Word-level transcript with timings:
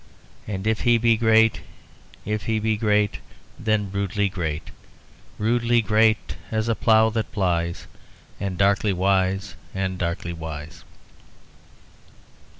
And 0.47 0.65
if 0.65 0.79
he 0.81 0.97
be 0.97 1.15
great, 1.15 1.61
If 2.25 2.45
he 2.45 2.57
be 2.57 2.75
great, 2.75 3.19
then 3.59 3.91
rudely 3.91 4.29
great, 4.29 4.71
Rudely 5.37 5.83
great 5.83 6.37
as 6.49 6.67
a 6.67 6.73
plough 6.73 7.11
that 7.11 7.31
plies, 7.31 7.85
And 8.39 8.57
darkly 8.57 8.93
wise, 8.93 9.53
and 9.75 9.99
darkly 9.99 10.33
wise." 10.33 10.83